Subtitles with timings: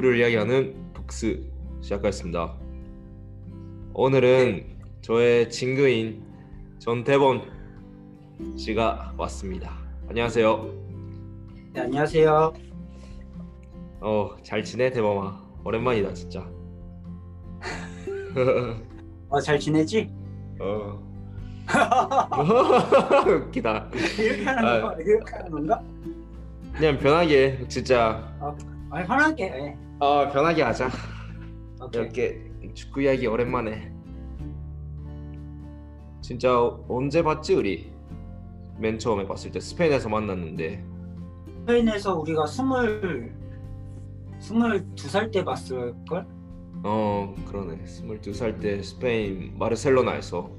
[0.00, 1.46] 축구를 이야기하는 북스
[1.82, 2.54] 시작하겠습니다.
[3.92, 6.24] 오늘은 저의 친구인
[6.78, 7.42] 전태범
[8.56, 9.76] 씨가 왔습니다.
[10.08, 10.74] 안녕하세요.
[11.74, 12.52] 네, 안녕하세요.
[14.00, 15.42] 어, 잘 지내 대범아.
[15.64, 16.50] 오랜만이다 진짜.
[19.28, 20.10] 어, 잘 지내지?
[20.60, 20.98] 어.
[23.46, 23.90] 웃기다.
[24.18, 24.80] 이렇게 하는 아.
[24.80, 24.96] 건가?
[24.98, 25.82] 이렇게 하는 건가?
[26.74, 29.76] 그냥 편하게 진짜 아, 편하게.
[30.00, 30.04] 예.
[30.04, 30.88] 어 편하게 하자.
[31.82, 32.02] 오케이.
[32.02, 33.92] 이렇게 축구 이야기 오랜만에.
[36.20, 36.56] 진짜
[36.88, 37.92] 언제 봤지 우리?
[38.78, 40.82] 맨 처음에 봤을 때 스페인에서 만났는데
[41.60, 43.34] 스페인에서 우리가 스물
[44.38, 46.26] 스물두 살 때 봤을 걸?
[46.82, 50.50] 어 그러네 22살 때 스페인 바르셀로나에서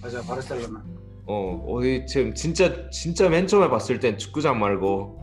[0.00, 0.84] 맞아, 바르셀로나.
[1.26, 5.20] 어 어디 지금 진짜 진짜 맨 처음에 봤을 땐 축구장 말고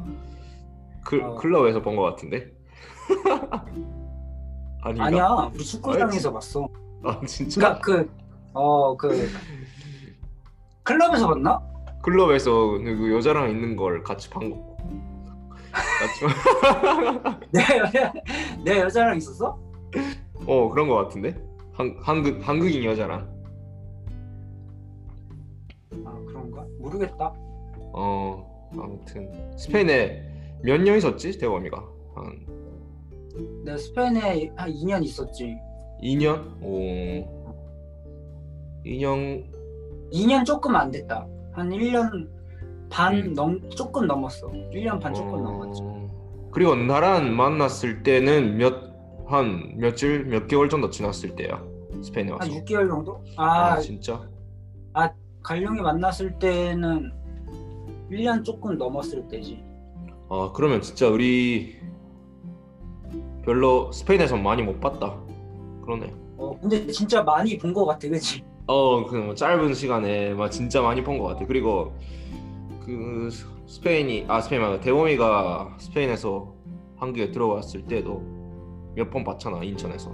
[1.06, 1.36] 그 어.
[1.36, 2.52] 클럽에서 본 것 같은데
[4.84, 5.06] 아닌가?
[5.06, 6.68] 아니야, 우리 축구장에서 봤어.
[7.04, 8.12] 아 진짜 그러니까 그
[8.54, 9.28] 어, 그
[10.84, 11.60] 클럽에서 봤나?
[12.04, 14.78] 클럽에서 그 여자랑 있는 걸 같이 본 거.
[15.72, 16.26] 같이
[17.52, 18.14] 내 여자
[18.66, 19.58] 내 여자랑 있었어?
[20.48, 21.36] 어 그런 것 같은데
[21.74, 23.30] 한 한국 한국인 여자랑
[26.06, 26.66] 아, 그런가?
[26.80, 27.32] 모르겠다.
[27.94, 30.30] 어 아무튼 스페인에
[30.64, 31.78] 몇 년 있었지 대범이가
[32.16, 32.46] 한
[33.64, 35.58] 내 스페인에 한 2년 있었지.
[36.04, 37.62] 2년 오
[38.86, 39.46] 2년
[40.12, 41.28] 2년 조금 안 됐다.
[41.54, 42.28] 한 1년
[42.90, 43.34] 반 음.
[43.34, 44.48] 넘 조금 넘었어.
[44.74, 45.82] 1년 반 조금 어, 넘었지.
[46.52, 48.92] 그리고 나랑 만났을 때는 몇
[49.32, 51.64] 한 며칠 몇 개월 정도 지났을 때야
[52.04, 53.24] 스페인에 와서 한 6개월 정도?
[53.38, 54.30] 아, 아, 진짜
[55.44, 57.12] 갈룡이 만났을 때는
[58.12, 59.64] 1년 조금 넘었을 때지.
[60.30, 61.78] 아 그러면 진짜 우리
[63.44, 65.20] 별로 스페인에서 많이 못 봤다
[65.84, 68.44] 그러네 어, 근데 진짜 많이 본 것 같아, 그치?
[68.68, 71.46] 어, 그뭐 짧은 시간에 막 진짜 많이 본 것 같아.
[71.46, 71.94] 그리고
[72.84, 76.56] 그 스- 스페인이 아 스페인 말고 대범이가 스페인에서
[76.98, 78.22] 한국에 들어왔을 때도
[78.96, 80.12] 몇 번 봤잖아 인천에서.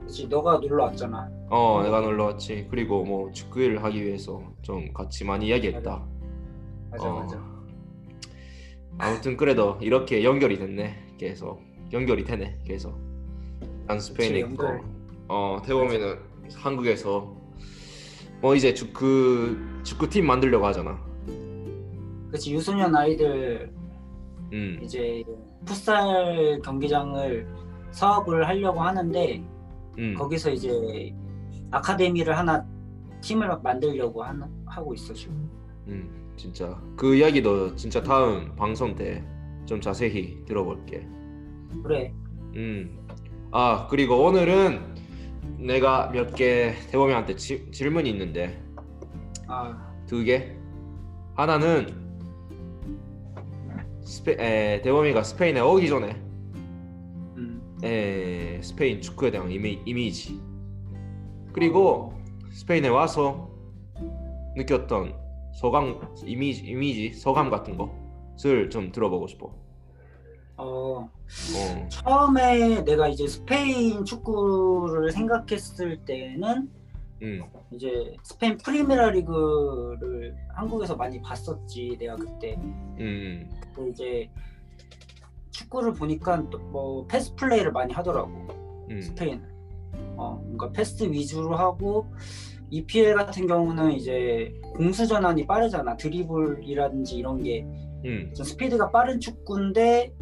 [0.00, 1.28] 그치, 너가 놀러 왔잖아.
[1.50, 2.66] 어, 내가 놀러 왔지.
[2.70, 6.06] 그리고 뭐 축구를 하기 위해서 좀 같이 많이 이야기했다.
[6.90, 7.20] 맞아, 어.
[7.20, 7.42] 맞아.
[8.98, 10.94] 아무튼 그래도 이렇게 연결이 됐네.
[11.18, 11.60] 계속
[11.92, 12.58] 연결이 되네.
[12.64, 12.98] 계속.
[13.86, 14.64] 난 스페인에 있고.
[15.28, 16.18] 어 대범이는
[16.54, 17.36] 한국에서
[18.40, 20.98] 뭐 이제 축구 축구팀 만들려고 하잖아.
[22.30, 23.72] 그치, 유소년 아이들
[24.52, 24.78] 음.
[24.82, 25.24] 이제
[25.64, 27.46] 풋살 경기장을
[27.90, 29.42] 사업을 하려고 하는데,
[29.98, 30.14] 음.
[30.14, 31.14] 거기서 이제
[31.70, 32.66] 아카데미를 하나
[33.22, 35.50] 팀을 만들려고 하는, 하고 있어, 지금.
[35.88, 36.32] 음.
[36.36, 39.24] 진짜 그 이야기도 진짜 다음 방송 때
[39.68, 41.06] 좀 자세히 들어볼게.
[41.82, 42.12] 그래.
[42.56, 42.98] 음.
[43.50, 44.96] 아 그리고 오늘은
[45.58, 48.62] 내가 몇 개 대범이한테 지- 질문이 있는데
[49.46, 50.54] 아, 두 개.
[51.34, 52.06] 하나는
[54.02, 56.10] 스페 에, 대범이가 스페인에 오기 전에
[57.36, 57.78] 음.
[57.84, 60.40] 에, 스페인 축구에 대한 이미, 이미지
[61.52, 62.12] 그리고
[62.50, 63.50] 스페인에 와서
[64.56, 65.14] 느꼈던
[65.54, 69.54] 소감 이미지 이미지 소감 같은 것을 좀 들어보고 싶어.
[70.58, 71.88] 어, 어.
[71.88, 76.68] 처음에 내가 이제 스페인 축구를 생각했을 때는
[77.22, 77.42] 음.
[77.72, 82.56] 이제 스페인 프리메라 리그를 한국에서 많이 봤었지 내가 그때
[82.98, 83.48] 음.
[83.74, 84.30] 근데 이제
[85.50, 88.30] 축구를 보니까 또 뭐 패스 플레이를 많이 하더라고
[88.90, 89.00] 음.
[89.00, 89.42] 스페인
[90.16, 92.06] 어 뭔가 패스 위주로 하고
[92.70, 97.62] EPL 같은 경우는 이제 공수 전환이 빠르잖아 드리블이라든지 이런 게
[98.04, 98.32] 음.
[98.34, 100.12] 좀 스피드가 빠른 축구인데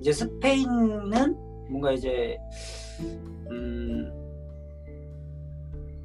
[0.00, 1.36] 이제 스페인은
[1.68, 2.36] 뭔가 이제
[3.50, 4.18] 음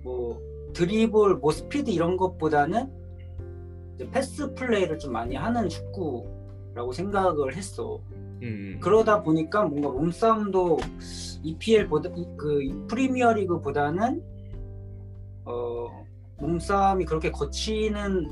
[0.04, 0.40] 뭐
[0.74, 2.92] 드리블, 뭐 스피드 이런 것보다는
[4.12, 8.00] 패스 플레이를 좀 많이 하는 축구라고 생각을 했어.
[8.42, 8.78] 음.
[8.82, 10.78] 그러다 보니까 뭔가 몸싸움도
[11.44, 14.22] EPL보다 그 프리미어리그보다는
[15.46, 16.06] 어
[16.38, 18.28] 몸싸움이 그렇게 거치는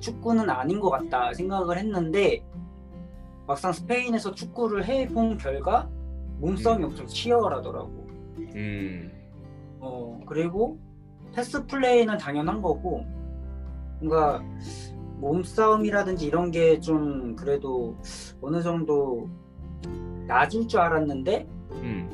[0.00, 2.42] 축구는 아닌 것 같다 생각을 했는데
[3.52, 5.86] 막상 스페인에서 축구를 해본 결과
[6.38, 6.88] 몸싸움이 음.
[6.88, 8.06] 엄청 치열하더라고.
[8.38, 9.12] 음.
[9.78, 10.78] 어 그리고
[11.34, 13.04] 패스 플레이는 당연한 거고
[14.00, 14.42] 뭔가
[15.18, 17.98] 몸싸움이라든지 이런 게 좀 그래도
[18.40, 19.28] 어느 정도
[20.26, 22.08] 낮을 줄 알았는데 음.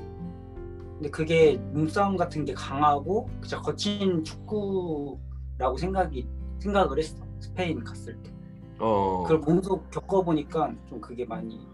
[0.95, 6.27] 근데 그게 몸싸움 같은 게 강하고 진짜 거친 축구라고 생각이
[6.59, 8.33] 생각을 했어 스페인 갔을 때
[8.81, 9.23] 어.
[9.27, 11.67] 그걸 몸소 겪어보니까 좀 그게 많이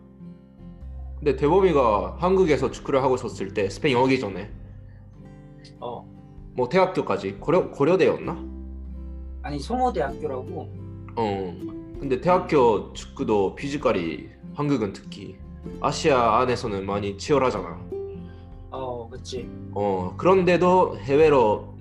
[1.16, 4.50] 근데 대범이가 한국에서 축구를 하고 있었을 때 스페인 오기 전에
[5.80, 6.14] 어
[6.56, 8.38] 뭐 대학교까지 고려 고려대였나?
[9.42, 10.68] 아니 송호대학교라고
[11.16, 11.54] 어.
[11.98, 15.36] 근데 대학교 축구도 피지컬이 한국은 특히
[15.80, 17.84] 아시아 안에서는 많이 치열하잖아.
[18.70, 21.73] 어 그치 어 그런데도 해외로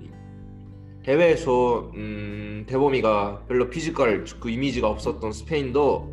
[1.06, 6.12] 해외에서 음, 대범이가 별로 피지컬 축구 이미지가 없었던 스페인도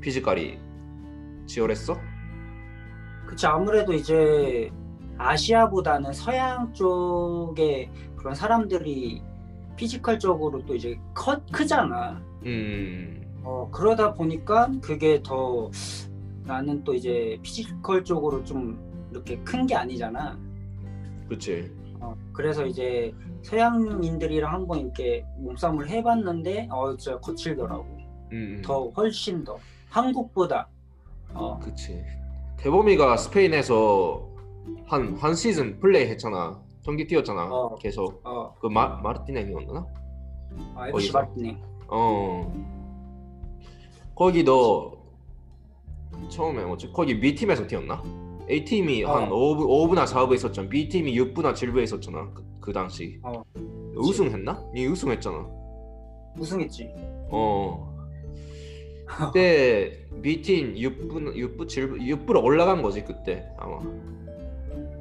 [0.00, 0.58] 피지컬이
[1.46, 1.96] 치열했어?
[3.26, 4.70] 그치 아무래도 이제
[5.16, 9.22] 아시아보다는 서양 쪽에 그런 사람들이
[9.76, 12.20] 피지컬적으로 또 이제 커, 크잖아.
[12.44, 15.70] 음 어 그러다 보니까 그게 더
[16.44, 18.78] 나는 또 이제 피지컬 쪽으로 좀
[19.10, 20.38] 이렇게 큰 게 아니잖아.
[21.28, 21.70] 그치
[22.00, 23.12] 어, 그래서 이제
[23.44, 27.84] 서양인들이랑 한번 이렇게 몸싸움을 해봤는데 어 진짜 거칠더라고.
[28.32, 28.62] 음, 음.
[28.64, 29.58] 더 훨씬 더
[29.90, 30.68] 한국보다
[31.34, 32.02] 어 그치
[32.56, 34.28] 대범이가 스페인에서
[34.86, 37.74] 한한 시즌 플레이 했잖아 경기 뛰었잖아 어.
[37.76, 39.86] 계속 어, 그 마, 마르티네이었나?
[40.74, 41.12] 아, FC?
[41.12, 41.58] 마르티네.
[41.88, 42.52] 어
[44.14, 45.04] 거기도
[46.28, 48.02] 처음에 뭐지 거기 B 팀에서 뛰었나?
[48.48, 49.36] A 팀이 한 어.
[49.36, 50.68] 5부 5부나 4부 있었잖아.
[50.68, 52.30] B 팀이 6부나 7부 있었잖아.
[52.64, 53.20] 그, 그 당시.
[53.22, 53.44] 어.
[53.94, 54.70] 우승했나?
[54.72, 55.46] 니 우승했잖아.
[56.38, 56.90] 우승했지.
[57.28, 57.94] 어.
[59.06, 63.78] 그때 B 팀 6부 6부 7부 6부로 올라간 거지 그때 아마.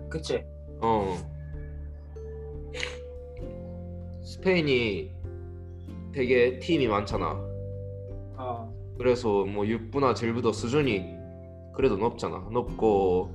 [0.10, 0.44] 그치?
[0.82, 1.16] 어.
[4.24, 5.12] 스페인이
[6.12, 7.32] 되게 팀이 많잖아.
[8.36, 11.16] 어, 그래서 뭐 6부나 7부도 수준이
[11.74, 12.40] 그래도 높잖아.
[12.52, 13.32] 높고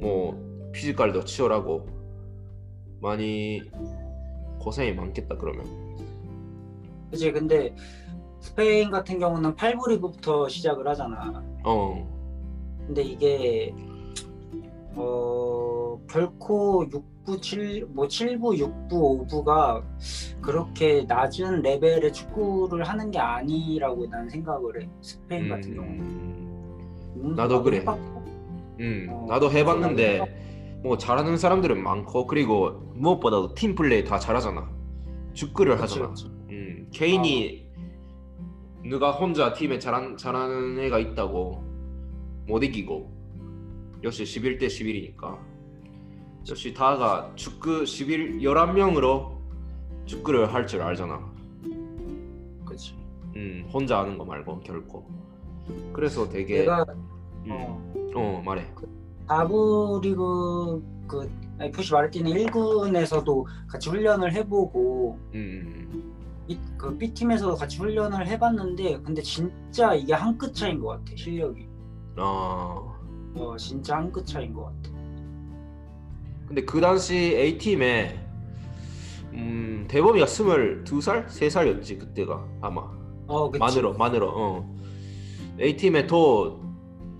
[0.00, 1.91] 뭐 피지컬도 치열하고
[3.02, 3.60] 많이
[4.60, 5.66] 고생이 많겠다 그러면.
[7.10, 7.30] 그치.
[7.32, 7.74] 근데
[8.40, 11.42] 스페인 같은 경우는 8부 리그부터 시작을 하잖아.
[11.64, 12.08] 어.
[12.86, 13.74] 근데 이게
[14.94, 18.58] 어 결코 6부 7, 뭐 7부,
[18.88, 19.82] 6부, 5부가
[20.40, 24.88] 그렇게 낮은 레벨의 축구를 하는 게 아니라고 난 생각을 해.
[25.00, 26.00] 스페인 같은 경우는.
[26.00, 27.78] 음, 음, 나도 그래.
[27.78, 28.22] 해봤고.
[28.80, 30.51] 음, 어, 나도 해봤는데
[30.82, 34.68] 뭐 잘하는 사람들은 많고 그리고 무엇보다도 팀 플레이 다 잘하잖아.
[35.32, 36.08] 축구를 그치, 하잖아.
[36.10, 36.26] 그치.
[36.50, 37.66] 음, 개인이
[38.84, 41.62] 누가 혼자 팀에 잘한, 잘하는 애가 있다고
[42.48, 43.10] 못 이기고
[44.02, 45.38] 역시 11대 11이니까
[46.50, 49.36] 역시 다가 축구 11 11명으로
[50.06, 51.32] 축구를 할 줄 알잖아.
[52.64, 52.94] 그치.
[53.36, 55.06] 음, 혼자 하는 거 말고 결코.
[55.92, 56.84] 그래서 되게 내가
[57.46, 58.66] 음, 어, 어 말해.
[59.28, 61.30] 4부 리그 그
[61.60, 66.12] FC 마르티네 1군에서도 같이 훈련을 해보고 음,
[66.48, 71.66] 이- 그 B팀에서도 같이 훈련을 해봤는데 근데 진짜 이게 한 끗 차이인 것 같아 실력이
[72.18, 72.94] 어.
[73.34, 74.90] 어 진짜 한 끗 차이인 것 같아
[76.46, 78.18] 근데 그 당시 A 팀에
[79.34, 82.82] 음, 대범이가 22살, 3살이었지 그때가 아마.
[83.26, 84.76] 어 만으로 만으로 어.
[85.58, 86.60] A 팀에 더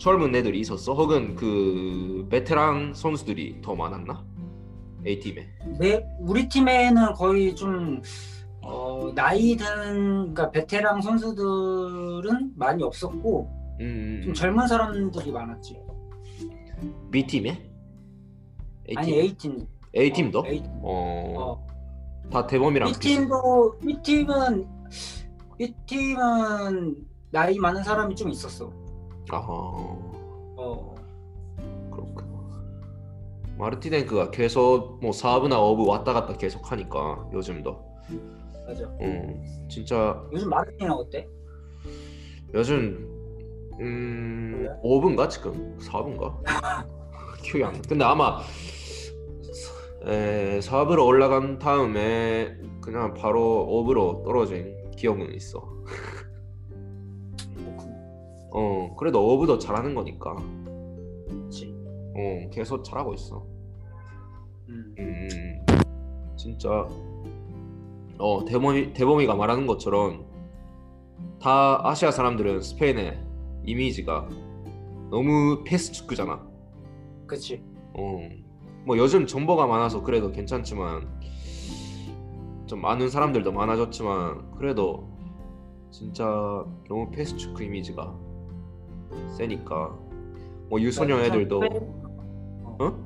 [0.02, 0.94] 젊은 애들이 있었어?
[0.94, 4.26] 혹은 그 베테랑 선수들이 더 많았나?
[5.06, 5.48] A 팀에.
[5.78, 8.02] 내 우리 팀에는 거의 좀
[8.62, 9.64] 어, 나이 든
[10.34, 13.48] 그러니까 베테랑 선수들은 많이 없었고
[13.78, 15.78] 음, 좀 젊은 사람들이 많았지
[17.12, 17.50] B 팀에?
[18.90, 19.20] A 아니 팀?
[19.20, 20.40] A 팀 A 팀도?
[20.40, 21.34] 어, A, 어.
[21.38, 21.66] 어.
[22.28, 24.66] 다 대범이랑 B 팀도 B 팀은
[25.56, 26.96] B 팀은
[27.30, 28.81] 나이 많은 사람이 좀 있었어
[29.32, 29.48] 아하.
[30.56, 30.94] 어
[31.90, 32.28] 그렇구나.
[33.56, 37.92] 마르티넨크가 계속 뭐 4부나 5부 왔다 갔다 계속 하니까 요즘도.
[38.66, 41.26] 맞아 음, 진짜 요즘 마르티는 어때?
[42.54, 43.08] 요즘
[43.80, 44.76] 음 몰라?
[44.84, 46.42] 5분가 지금 4분가
[47.42, 47.80] 기억이 안 나.
[47.88, 48.40] 근데 아마
[50.06, 55.62] 에, 4부로 올라간 다음에 그냥 바로 5부로 떨어진 기억은 있어.
[58.54, 60.36] 어 그래도 5부도 잘하는 거니까.
[61.28, 61.74] 그치
[62.14, 63.46] 어 계속 잘하고 있어.
[64.68, 64.94] 음.
[64.98, 65.66] 음
[66.36, 66.86] 진짜
[68.18, 70.26] 어 대범이 대범이가 말하는 것처럼
[71.40, 73.18] 다 아시아 사람들은 스페인의
[73.64, 74.28] 이미지가
[75.10, 76.46] 너무 패스 축구잖아.
[77.26, 77.62] 그치
[77.94, 78.28] 어.
[78.84, 81.08] 뭐 요즘 정보가 많아서 그래도 괜찮지만
[82.66, 85.08] 좀 아는 사람들도 많아졌지만 그래도
[85.90, 86.24] 진짜
[86.88, 88.31] 너무 패스 축구 이미지가
[89.36, 89.96] 세니까
[90.68, 91.82] 뭐 유소년 애들도 스페인,
[92.64, 93.04] 어?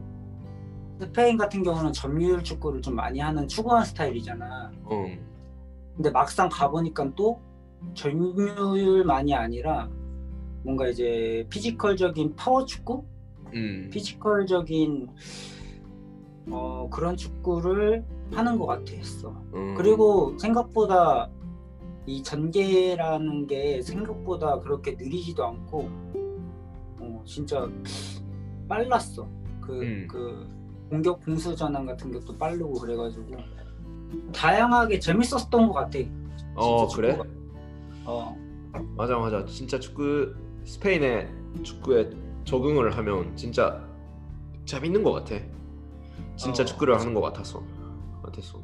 [1.01, 5.07] 스페인 같은 경우는 점유율 축구를 좀 많이 하는 추구하는 스타일이잖아 어.
[5.95, 7.41] 근데 막상 가보니까 또
[7.95, 9.89] 점유율만이 아니라
[10.63, 13.05] 뭔가 이제 피지컬적인 파워 축구,
[13.55, 13.89] 음.
[13.93, 15.09] 피지컬적인
[16.51, 19.31] 어, 그런 축구를 하는 것 같았어.
[19.55, 19.75] 음.
[19.77, 21.31] 그리고 생각보다
[22.07, 25.89] 이 전개라는 게 생각보다 그렇게 느리지도 않고
[27.01, 27.69] 어, 진짜
[28.69, 29.29] 빨랐어.
[29.61, 30.07] 그, 음.
[30.09, 30.49] 그
[30.89, 33.37] 공격 공수 전환 같은 것도 빠르고 그래가지고
[34.33, 35.99] 다양하게 재밌었던 것 같아.
[36.55, 37.11] 어 그래?
[37.13, 37.29] 축구가.
[38.05, 38.37] 어,
[38.97, 40.33] 맞아 맞아 진짜 축구
[40.65, 41.29] 스페인의
[41.65, 42.11] 축구에
[42.45, 43.85] 적응을 하면 진짜
[44.65, 45.37] 재밌는 것 같아
[46.37, 46.99] 진짜 어, 축구를.
[47.01, 47.63] 하는 것 같았어
[48.23, 48.61] 같았어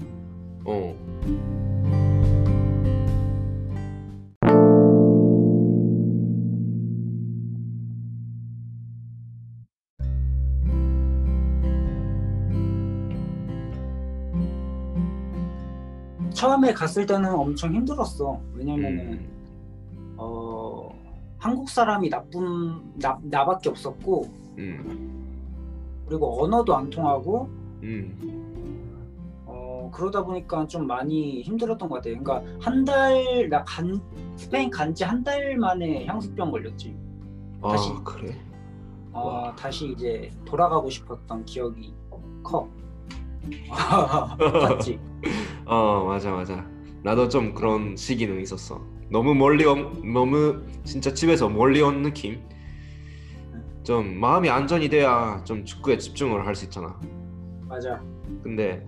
[0.64, 1.71] 어
[16.42, 18.40] 처음에 갔을 때는 엄청 힘들었어.
[18.54, 20.92] 왜냐면은 음, 어,
[21.38, 24.24] 한국 사람이 나쁜 나, 나밖에 없었고
[24.58, 27.48] 음, 그리고 언어도 안 통하고
[27.84, 32.18] 음, 어, 그러다 보니까 좀 많이 힘들었던 것 같아요.
[32.20, 34.00] 그러니까 한 달 나 간
[34.36, 36.96] 스페인 간 지 한 달 만에 향수병 걸렸지.
[37.62, 37.90] 아 다시.
[38.02, 38.34] 그래
[39.12, 39.54] 어, 와.
[39.54, 41.94] 다시 이제 돌아가고 싶었던 기억이
[42.42, 42.68] 커.
[44.40, 44.98] 맞지?
[45.72, 46.66] 어 맞아 맞아
[47.02, 48.78] 나도 좀 그런 시기는 있었어
[49.10, 52.42] 너무 멀리 온 너무 진짜 집에서 멀리 온 느낌
[53.82, 56.94] 좀 마음이 안전이 돼야 좀 축구에 집중을 할 수 있잖아
[57.66, 58.02] 맞아.
[58.42, 58.86] 근데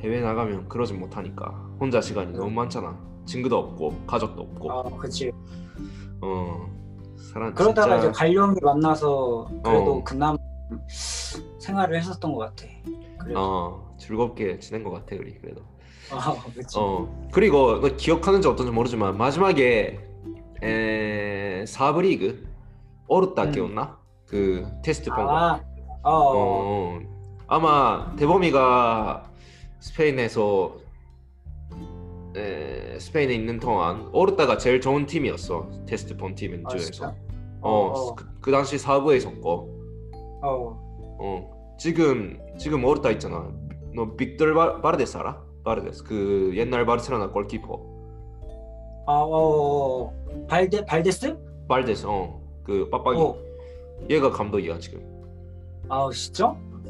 [0.00, 1.46] 해외 나가면 그러지 못하니까
[1.80, 5.32] 혼자 시간이 너무 많잖아 친구도 없고 가족도 없고 어, 그치.
[6.20, 6.68] 어
[7.16, 10.04] 사람 그러다가 진짜 이제 관련이 만나서 그래도 어.
[10.04, 10.36] 그나마
[11.58, 12.66] 생활을 했었던 것 같아.
[13.18, 13.34] 그래.
[13.34, 15.69] 어, 어 즐겁게 지낸 것 같아 우리 그래도
[16.54, 16.78] 그치.
[16.78, 20.00] 어 그리고 너 기억하는지 어떤지 모르지만 마지막에
[20.62, 22.46] 에 사브 리그
[23.08, 23.52] 오르타 음.
[23.52, 23.98] 기억나?
[24.26, 25.36] 그 테스트 본 거.
[25.36, 25.60] 아,
[26.02, 26.32] 어, 어.
[26.34, 27.00] 어,
[27.48, 29.24] 아마 대범이가
[29.80, 30.76] 스페인에서
[32.36, 37.14] 에, 스페인에 있는 동안 오르타가 제일 좋은 팀이었어 테스트 본팀 아, 중에서 진짜?
[37.60, 38.14] 어, 어.
[38.14, 39.80] 그, 그 당시 사부에 있었고
[40.42, 43.50] 어, 어 지금 지금 오르타 있잖아
[43.94, 45.49] 너 빅tor 바, 바르데스 알아?
[45.64, 47.74] 바르데스 그 옛날 바르셀로나 골키퍼
[49.06, 50.46] 아, 어, 어, 어.
[50.48, 51.36] 발데 발데스?
[51.68, 52.40] 바르데스 어
[52.70, 53.36] 그 빡빡이 어,
[54.08, 55.02] 얘가 감독이야 지금
[55.88, 56.46] 아, 진짜?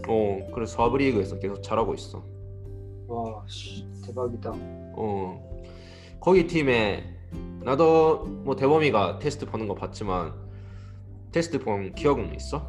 [0.08, 2.22] 어 그래서 사부 리그에서 계속 잘하고 있어
[3.08, 4.52] 와, 씨, 대박이다.
[4.94, 5.62] 어
[6.20, 7.04] 거기 팀에
[7.60, 10.32] 나도 뭐 대범이가 테스트 보는 거 봤지만
[11.32, 12.66] 테스트 본 기억은 있어?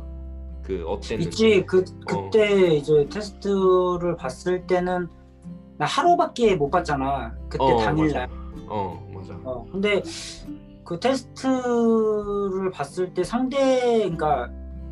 [0.63, 5.09] 그 어땠는지 있지, 그 그때 이제 테스트를 봤을 때는
[5.81, 7.33] 나 하루밖에 못 봤잖아.
[7.49, 8.27] 그때 어, 당일날.
[8.27, 8.41] 맞아.
[8.69, 10.03] 어 맞아 어, 근데
[10.85, 14.47] 그 테스트를 봤을 때 상대, 그러니까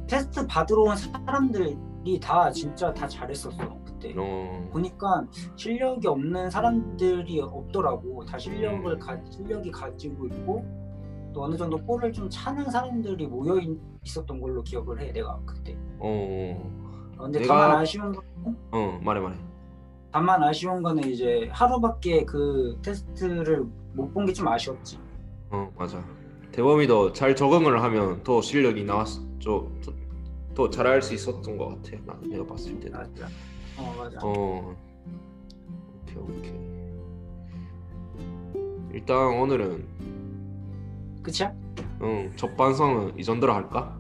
[0.07, 4.15] 테스트 받으러 온 사람들이 다 진짜 다 잘했었어 그때.
[4.17, 8.25] 어 보니까 실력이 없는 사람들이 없더라고.
[8.25, 8.97] 다 실력을 음.
[8.99, 10.65] 가, 실력이 가지고 있고
[11.35, 15.11] 또 어느 정도 볼을 좀 차는 사람들이 모여 있, 있었던 걸로 기억을 해.
[15.11, 15.77] 내가 그때.
[15.99, 16.57] 어,
[17.19, 18.23] 어, 근데 내가- 다만 아쉬운 거,
[18.71, 19.37] 어 말해 말해
[20.11, 24.97] 다만 아쉬운 거는 이제 하루밖에 그 테스트를 못 본 게 좀 아쉬웠지.
[25.51, 26.03] 어 맞아
[26.51, 29.07] 대범이도 잘 적응을 하면 더 실력이 나왔
[29.39, 33.27] 좀더 잘할 수 있었던 것 같아 나 내가 봤을 때는 맞아.
[33.77, 34.19] 어 맞아.
[34.23, 34.75] 어
[36.03, 36.53] 오케이 오케이
[38.93, 39.85] 일단 오늘은
[41.23, 41.53] 끝이야?
[42.01, 43.95] 응 접반성은 이 정도로 할까?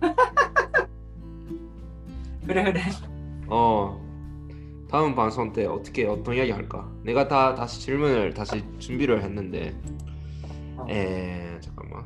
[2.46, 2.80] 그래 그래.
[3.48, 4.00] 어
[4.88, 6.88] 다음 방송 때 어떻게 어떤 이야기 할까?
[7.02, 9.74] 내가 다 다시 질문을 다시 준비를 했는데
[10.76, 10.86] 어.
[10.88, 12.04] 에 잠깐만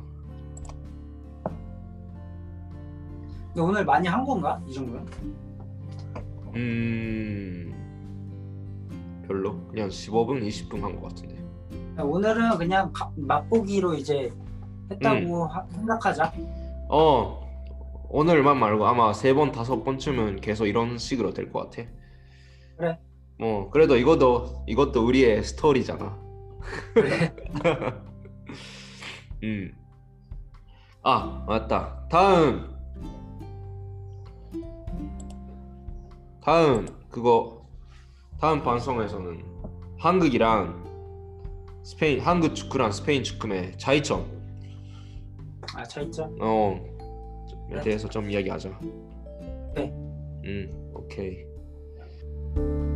[3.47, 4.59] 근데 오늘 많이 한 건가?
[4.67, 5.07] 이 정도면?
[6.55, 7.73] 음
[9.27, 11.39] 별로 그냥 15분 20분 한 것 같은데
[12.01, 14.33] 오늘은 그냥 가- 맛보기로 이제
[14.89, 15.49] 했다고 음.
[15.49, 16.33] 하- 생각하자.
[16.89, 17.39] 어
[18.09, 21.87] 오늘만 말고 아마 세 번 다섯 번쯤은 계속 이런 식으로 될 것 같아
[22.81, 22.97] 그래.
[23.39, 26.17] 어 그래도 이것도 이것도 우리의 스토리잖아
[26.95, 27.35] 그래.
[29.43, 29.71] 음.
[31.03, 32.07] 아, 맞다.
[32.09, 32.75] 다음.
[36.43, 37.67] 다음 그거
[38.39, 39.43] 다음 방송에서는
[39.99, 40.83] 한국이랑
[41.83, 44.25] 스페인 한국 축구랑 스페인 축구의 차이점
[45.75, 46.35] 아 차이점.
[46.41, 46.81] 어에
[47.69, 47.81] 그래.
[47.83, 48.79] 대해서 좀 이야기하자.
[49.75, 49.91] 네.
[50.45, 51.50] 음, 오케이.
[52.55, 52.90] you